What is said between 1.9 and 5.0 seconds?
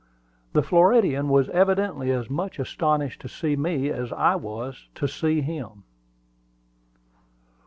as much astonished to see me as I was